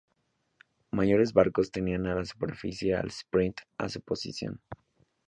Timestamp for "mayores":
0.89-1.31